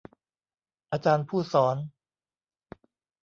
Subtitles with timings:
[0.91, 1.75] อาจารย์ผู้สอน